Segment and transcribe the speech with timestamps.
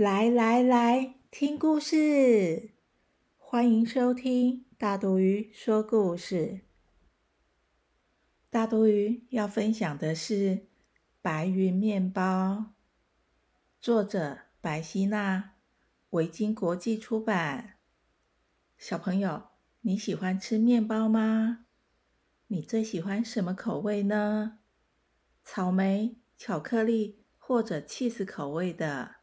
[0.00, 2.70] 来来来，听故事！
[3.36, 6.62] 欢迎收听大肚鱼说故事。
[8.48, 10.34] 大肚鱼要分享的是
[11.20, 12.22] 《白云面包》，
[13.78, 15.56] 作者白希娜，
[16.08, 17.74] 维京国际出版。
[18.78, 19.48] 小朋友，
[19.82, 21.66] 你喜欢吃面包吗？
[22.46, 24.60] 你最喜欢什么口味呢？
[25.44, 29.16] 草莓、巧克力或者 cheese 口味的？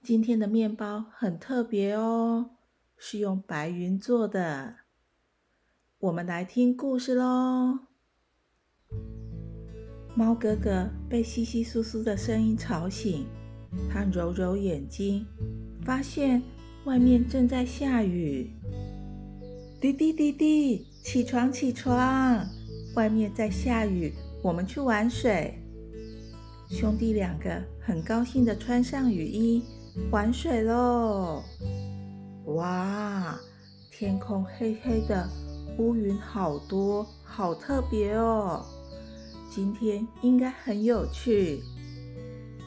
[0.00, 2.50] 今天的面包很特别哦，
[2.96, 4.76] 是用白云做的。
[5.98, 7.80] 我们来听故事喽。
[10.14, 13.26] 猫哥哥被窸窸窣窣的声音吵醒，
[13.90, 15.26] 他揉揉眼睛，
[15.84, 16.42] 发现
[16.84, 18.50] 外面正在下雨。
[19.80, 22.46] 滴滴滴滴，起床起床！
[22.94, 25.60] 外面在下雨，我们去玩水。
[26.70, 29.62] 兄弟两个很高兴的穿上雨衣。
[30.10, 31.42] 玩水喽！
[32.46, 33.38] 哇，
[33.90, 35.28] 天空黑黑的，
[35.78, 38.64] 乌云好多，好特别哦。
[39.50, 41.62] 今天应该很有趣。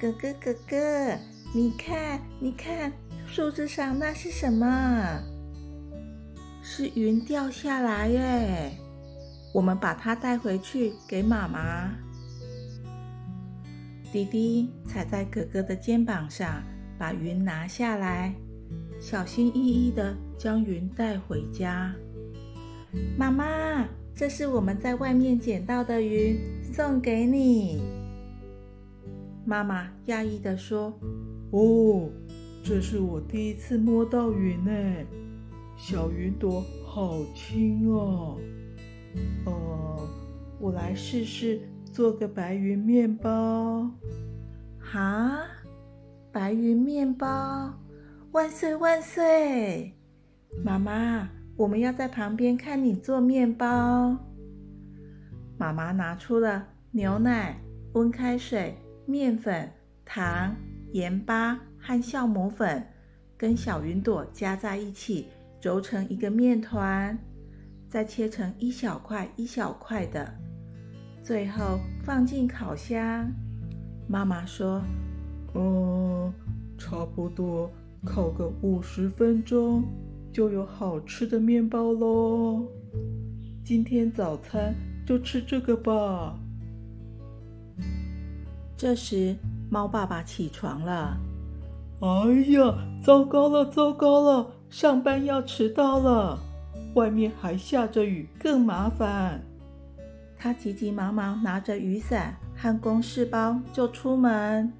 [0.00, 1.18] 哥哥哥哥，
[1.54, 2.90] 你看，你看，
[3.26, 5.20] 树枝上那是什么？
[6.62, 8.72] 是云掉下来耶。
[9.52, 11.90] 我们把它带回去给妈妈。
[14.10, 16.62] 弟弟踩在哥哥的肩膀上。
[16.98, 18.34] 把云拿下来，
[19.00, 21.94] 小心翼翼的将云带回家。
[23.16, 26.38] 妈妈，这是我们在外面捡到的云，
[26.72, 27.82] 送给你。
[29.44, 30.92] 妈妈讶异的说
[31.52, 32.10] ：“哦，
[32.64, 34.72] 这是我第一次摸到云呢，
[35.76, 38.38] 小云朵好轻哦。
[39.44, 40.08] 呃，
[40.58, 41.60] 我来试试
[41.92, 43.90] 做个白云面包。”
[44.80, 45.38] 哈？
[46.36, 47.72] 白云面包，
[48.32, 49.94] 万岁万岁！
[50.62, 54.14] 妈妈，我们要在旁边看你做面包。
[55.56, 57.58] 妈妈拿出了牛奶、
[57.94, 58.76] 温开水、
[59.06, 59.66] 面粉、
[60.04, 60.54] 糖、
[60.92, 62.86] 盐巴和酵母粉，
[63.38, 65.28] 跟小云朵加在一起，
[65.62, 67.18] 揉成一个面团，
[67.88, 70.34] 再切成一小块一小块的，
[71.22, 73.26] 最后放进烤箱。
[74.06, 74.82] 妈妈说。
[75.58, 76.32] 嗯，
[76.76, 77.70] 差不多
[78.04, 79.82] 烤个五十分钟，
[80.30, 82.62] 就有好吃的面包喽。
[83.64, 84.74] 今天早餐
[85.06, 86.38] 就吃这个吧。
[88.76, 89.34] 这时，
[89.70, 91.16] 猫爸爸起床了。
[92.00, 96.38] 哎呀，糟糕了，糟糕了，上班要迟到了，
[96.94, 99.40] 外面还下着雨，更麻烦。
[100.36, 104.70] 他急急忙忙拿着雨伞和公事包就出门。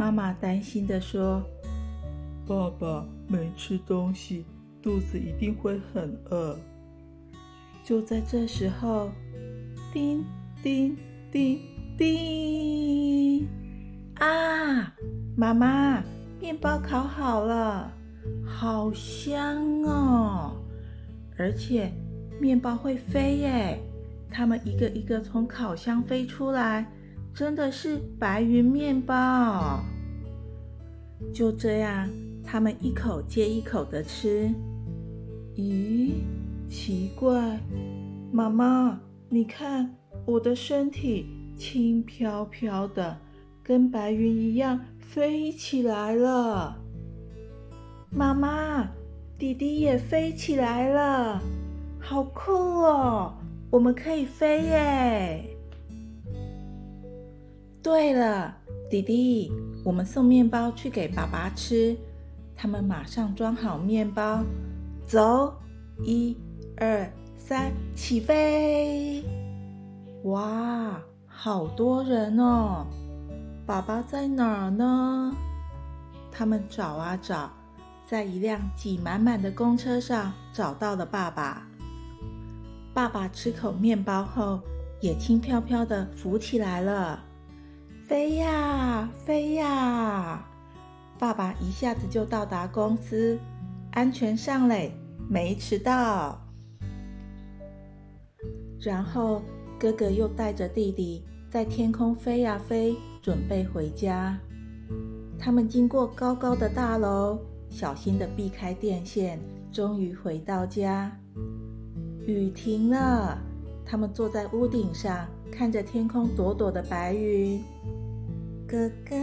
[0.00, 1.44] 妈妈担心的说
[2.48, 4.46] ：“爸爸没吃东西，
[4.80, 6.58] 肚子一定会很饿。”
[7.84, 9.10] 就在这时候，
[9.92, 10.24] 叮
[10.62, 10.96] 叮
[11.30, 11.60] 叮
[11.98, 13.46] 叮！
[14.14, 14.90] 啊，
[15.36, 16.02] 妈妈，
[16.40, 17.92] 面包烤好了，
[18.46, 20.56] 好香哦！
[21.36, 21.92] 而且
[22.40, 23.78] 面包会飞耶，
[24.30, 26.90] 它们一个一个从烤箱飞出来。
[27.34, 29.80] 真的是白云面包。
[31.32, 32.08] 就这样，
[32.42, 34.50] 他们一口接一口的吃。
[35.56, 36.12] 咦，
[36.68, 37.60] 奇怪，
[38.32, 38.98] 妈妈，
[39.28, 41.26] 你看我的身体
[41.58, 43.18] 轻飘飘的，
[43.62, 46.76] 跟白云一样飞起来了。
[48.10, 48.88] 妈妈，
[49.38, 51.40] 弟弟也飞起来了，
[52.00, 53.34] 好酷哦！
[53.70, 55.44] 我们可以飞耶！
[57.82, 58.54] 对了，
[58.90, 59.50] 弟弟，
[59.84, 61.96] 我们送面包去给爸爸吃。
[62.54, 64.44] 他们马上装好面包，
[65.06, 65.54] 走，
[66.02, 66.36] 一、
[66.76, 69.24] 二、三，起飞！
[70.24, 72.86] 哇，好多人哦！
[73.64, 75.34] 爸爸在哪儿呢？
[76.30, 77.50] 他们找啊找，
[78.06, 81.66] 在一辆挤满满的公车上找到了爸爸。
[82.92, 84.60] 爸爸吃口面包后，
[85.00, 87.24] 也轻飘飘的浮起来了。
[88.10, 90.44] 飞呀飞呀，
[91.16, 93.38] 爸爸一下子就到达公司，
[93.92, 94.92] 安全上嘞，
[95.28, 96.36] 没迟到。
[98.80, 99.40] 然后
[99.78, 104.36] 哥哥又带着弟弟在天空飞呀飞，准备回家。
[105.38, 109.38] 他们经过高高的大楼，小心的避开电线，
[109.70, 111.16] 终于回到家。
[112.26, 113.38] 雨停了，
[113.86, 117.62] 他们坐在屋顶上，看着天空朵朵的白云。
[118.66, 119.16] 哥哥，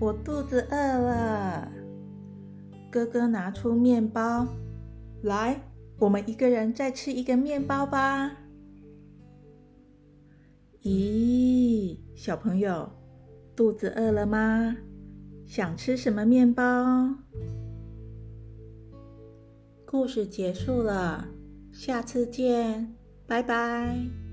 [0.00, 1.70] 我肚子饿了。
[2.90, 4.46] 哥哥拿出面包，
[5.22, 5.60] 来，
[5.98, 8.36] 我们一个人再吃一个面包吧。
[10.82, 12.90] 咦，小朋友，
[13.54, 14.76] 肚子饿了吗？
[15.46, 17.16] 想吃什么面包？
[19.84, 21.28] 故事结束了，
[21.72, 22.94] 下次见，
[23.26, 24.29] 拜拜。